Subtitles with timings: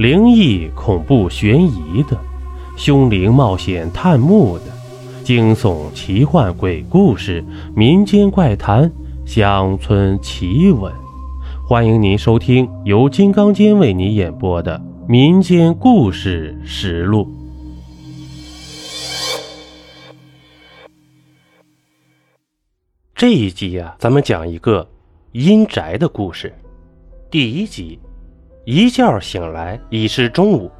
[0.00, 2.18] 灵异、恐怖、悬疑的，
[2.74, 4.64] 凶灵冒险探墓的，
[5.22, 7.44] 惊悚、奇幻、鬼故事、
[7.76, 8.90] 民间怪谈、
[9.26, 10.90] 乡村奇闻。
[11.68, 17.26] 欢迎您收听由金刚间为你演播的《民间故事实录》。
[23.14, 24.88] 这一集呀，咱们讲一个
[25.32, 26.50] 阴宅的故事。
[27.30, 27.98] 第一集，
[28.64, 30.70] 一觉醒来已是中午，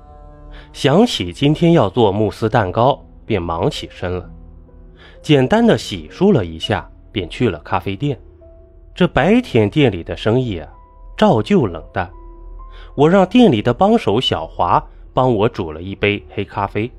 [0.73, 4.31] 想起今天要做慕斯蛋糕，便忙起身了。
[5.23, 8.19] 简单的洗漱了一下，便去了咖啡店。
[8.95, 10.69] 这白天店里的生意啊。
[11.17, 12.11] 照旧冷淡，
[12.95, 16.91] 我让店里的帮手小华帮我煮了一杯黑咖啡。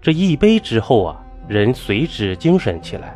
[0.00, 3.14] 这一杯之后啊，人随之精神起来，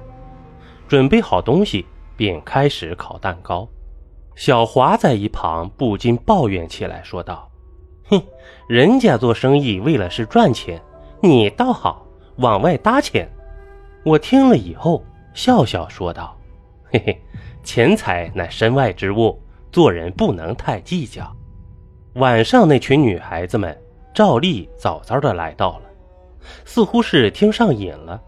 [0.86, 1.86] 准备好东西
[2.18, 3.66] 便开始烤蛋糕。
[4.36, 7.50] 小华在一旁不禁抱怨起来，说道
[8.08, 8.22] ：“哼，
[8.68, 10.80] 人家做生意为了是赚钱，
[11.20, 13.28] 你倒好，往外搭钱。”
[14.04, 15.02] 我听了以后
[15.34, 16.36] 笑笑说道
[16.92, 17.20] ：“嘿嘿，
[17.64, 21.30] 钱财乃身外之物。”做人不能太计较。
[22.14, 23.76] 晚上，那群女孩子们
[24.14, 25.82] 照例早早的来到了，
[26.64, 28.18] 似乎是听上瘾了。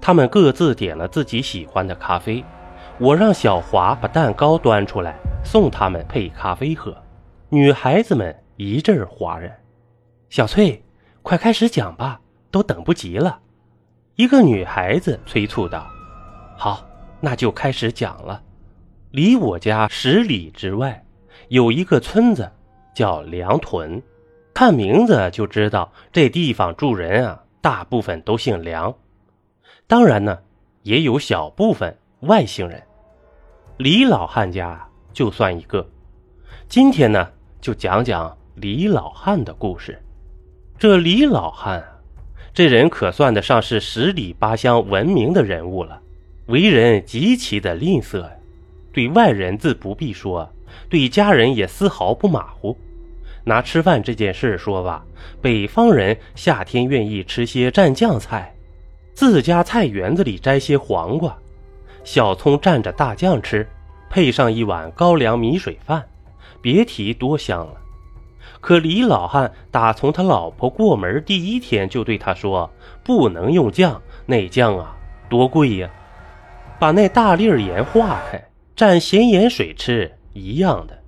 [0.00, 2.44] 她们各自点了自己喜欢的咖啡。
[3.00, 6.96] 我让小华把蛋糕端出来，送他们配咖啡喝。
[7.48, 9.52] 女孩子们一阵哗然。
[10.30, 10.80] 小翠，
[11.20, 12.20] 快开始讲吧，
[12.52, 13.40] 都等不及了。
[14.14, 15.88] 一个女孩子催促道
[16.56, 16.86] ：“好，
[17.20, 18.40] 那就开始讲了。”
[19.10, 21.04] 离我家十里之外，
[21.48, 22.50] 有一个村子，
[22.94, 24.00] 叫梁屯。
[24.52, 28.94] 看名字就知道这地方住人啊，大部分都姓梁。
[29.88, 30.38] 当然呢，
[30.82, 32.82] 也有小部分外星人。
[33.78, 35.86] 李老汉家就算一个。
[36.68, 37.28] 今天呢，
[37.60, 40.00] 就讲讲李老汉的故事。
[40.78, 41.82] 这李老汉，
[42.52, 46.00] 这人可算得上是十里八乡闻名的人物了，
[46.46, 48.28] 为人极其的吝啬。
[48.92, 50.48] 对外人自不必说，
[50.88, 52.76] 对家人也丝毫不马虎。
[53.44, 55.04] 拿吃饭这件事说吧，
[55.42, 58.54] 北方人夏天愿意吃些蘸酱菜，
[59.12, 61.36] 自家菜园子里摘些黄瓜、
[62.04, 63.66] 小葱蘸着大酱吃，
[64.08, 66.04] 配上一碗高粱米水饭，
[66.60, 67.74] 别提多香了。
[68.60, 72.70] 可李老汉打从他老婆过门第一天就对他说
[73.02, 74.96] ：“不能用酱，那酱啊
[75.28, 75.90] 多贵呀，
[76.78, 78.42] 把那大粒盐化开。”
[78.76, 80.98] 蘸咸盐水吃一样的，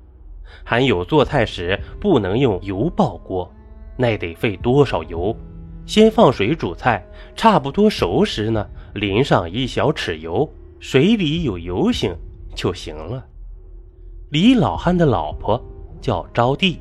[0.63, 3.53] 还有做菜时不能用油爆锅，
[3.97, 5.37] 那得费多少油？
[5.85, 7.05] 先放水煮菜，
[7.35, 12.15] 差不多熟时呢，淋上一小尺油，水里有油性
[12.55, 13.25] 就行了。
[14.31, 15.61] 李老汉的老婆
[16.01, 16.79] 叫招娣，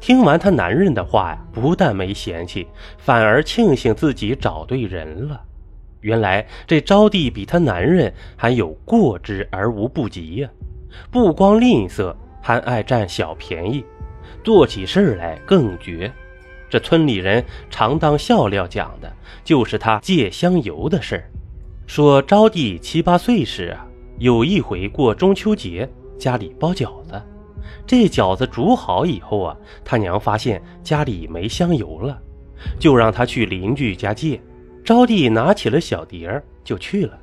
[0.00, 2.66] 听完他男人的话呀，不但没嫌弃，
[2.98, 5.40] 反而庆幸自己找对人了。
[6.00, 10.48] 原来这招娣比她男人还有过之而无不及呀！
[11.10, 13.84] 不光吝啬，还爱占小便宜，
[14.44, 16.12] 做起事来更绝。
[16.70, 21.30] 这村里人常当笑料讲的，就是他借香油的事儿。
[21.88, 23.86] 说招娣七八岁时啊，
[24.18, 25.88] 有一回过中秋节，
[26.18, 27.20] 家里包饺子，
[27.86, 29.56] 这饺子煮好以后啊，
[29.86, 32.20] 他娘发现家里没香油了，
[32.78, 34.38] 就让他去邻居家借。
[34.84, 37.18] 招娣拿起了小碟儿就去了。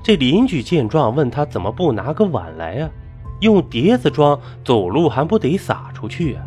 [0.00, 2.88] 这邻居见状，问他怎么不拿个碗来呀？
[3.40, 6.46] 用碟子装，走路还不得撒出去啊？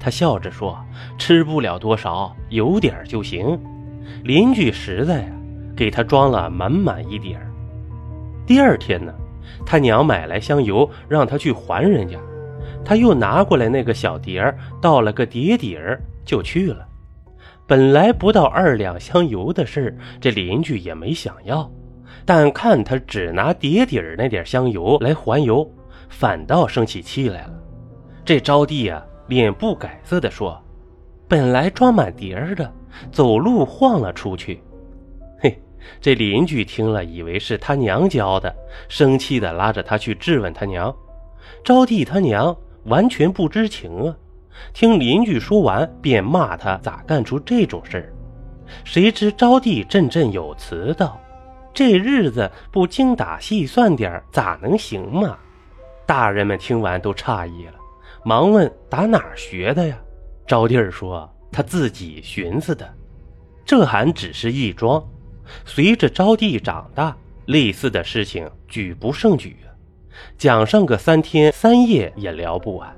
[0.00, 0.82] 他笑着说
[1.18, 3.60] ：“吃不了多少，有点就行。”
[4.24, 5.32] 邻居实在啊，
[5.76, 7.50] 给他装了满满一碟儿。
[8.46, 9.12] 第二天呢，
[9.64, 12.18] 他娘买来香油，让他去还人家。
[12.84, 16.86] 他又拿过来那个小碟儿，倒了个碟底儿就去了。
[17.66, 21.70] 本来不到二两香油的事这邻居也没想要，
[22.24, 25.70] 但看他只拿碟底儿那点香油来还油，
[26.08, 27.54] 反倒生起气来了。
[28.24, 30.60] 这招娣啊，脸不改色的说
[31.28, 32.70] ：“本来装满碟儿的，
[33.12, 34.60] 走路晃了出去。”
[36.00, 38.54] 这邻居听了，以为是他娘教的，
[38.88, 40.94] 生气的拉着他去质问他娘。
[41.64, 44.16] 招娣他娘完全不知情啊。
[44.72, 48.12] 听邻居说完，便骂他咋干出这种事儿。
[48.84, 51.20] 谁知招娣振振有词道
[51.74, 55.36] ：“这日子不精打细算点咋能行嘛？”
[56.06, 57.74] 大人们听完都诧异了，
[58.24, 59.98] 忙问：“打哪儿学的呀？”
[60.46, 62.88] 招娣说：“他自己寻思的。”
[63.64, 65.02] 这还只是一桩。
[65.64, 67.16] 随着招娣长大，
[67.46, 69.56] 类似的事情举不胜举，
[70.38, 72.94] 讲上个三天三夜也聊不完。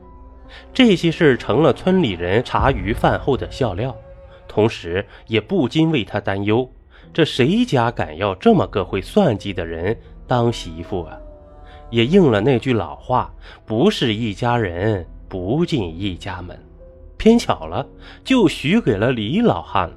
[0.72, 3.96] 这些事成了村里人茶余饭后的笑料，
[4.46, 6.70] 同时也不禁为他担忧：
[7.12, 9.96] 这谁家敢要这么个会算计的人
[10.26, 11.18] 当媳妇啊？
[11.90, 13.32] 也应了那句老话
[13.66, 16.58] ：“不是一家人，不进一家门。”
[17.16, 17.86] 偏巧了，
[18.24, 19.96] 就许给了李老汉了。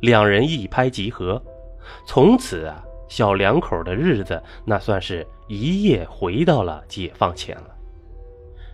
[0.00, 1.40] 两人一拍即合，
[2.04, 7.70] 从此啊，小两口的日子那算是一夜回到了解放前了。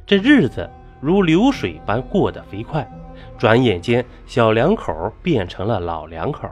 [0.07, 0.69] 这日子
[1.01, 2.91] 如流水般过得飞快，
[3.39, 6.49] 转眼间小两口变成了老两口，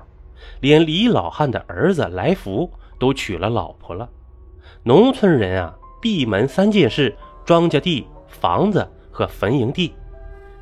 [0.60, 4.08] 连李老汉的儿子来福都娶了老婆了。
[4.82, 5.76] 农村人啊。
[6.02, 7.14] 闭门三件事：
[7.44, 9.94] 庄稼地、房子和坟营地。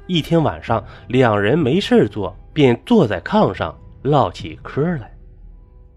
[0.09, 3.73] 一天晚上，两人没事做，便坐在炕上
[4.03, 5.15] 唠起嗑来。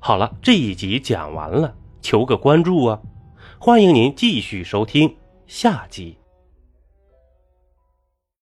[0.03, 2.99] 好了，这一集讲完了，求个关注啊！
[3.59, 5.15] 欢迎您继续收听
[5.45, 6.17] 下集。